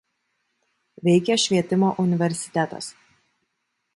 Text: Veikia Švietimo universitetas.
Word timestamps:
Veikia 1.07 1.35
Švietimo 1.43 1.91
universitetas. 2.05 2.89